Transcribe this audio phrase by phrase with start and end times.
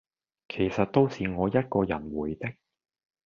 [0.49, 2.55] 其實都是我一個人回的